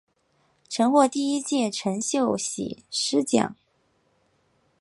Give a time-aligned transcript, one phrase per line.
[0.67, 3.55] 曾获第一届陈秀喜诗奖。